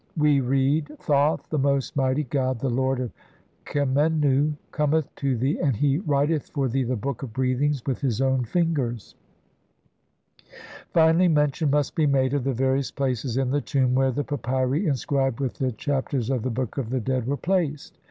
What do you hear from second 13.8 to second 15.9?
where the papyri inscribed with the